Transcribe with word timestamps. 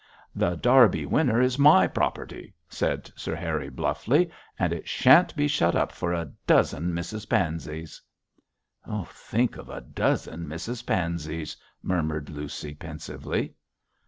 'The 0.33 0.55
Derby 0.55 1.05
Winner 1.05 1.39
is 1.39 1.59
my 1.59 1.85
property,' 1.85 2.55
said 2.67 3.11
Sir 3.15 3.35
Harry, 3.35 3.69
bluffly, 3.69 4.31
'and 4.57 4.73
it 4.73 4.87
sha'n't 4.87 5.35
be 5.35 5.47
shut 5.47 5.75
up 5.75 5.91
for 5.91 6.11
a 6.11 6.31
dozen 6.47 6.91
Mrs 6.91 7.27
Panseys.' 7.29 8.01
'Think 9.05 9.57
of 9.57 9.69
a 9.69 9.79
dozen 9.81 10.47
Mrs 10.47 10.85
Panseys,' 10.87 11.55
murmured 11.83 12.31
Lucy, 12.31 12.73
pensively. 12.73 13.53